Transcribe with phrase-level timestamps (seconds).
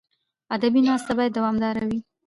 [0.55, 1.99] ادبي ناسته باید دوامداره وي.